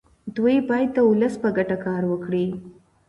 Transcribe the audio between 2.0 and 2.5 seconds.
وکړي.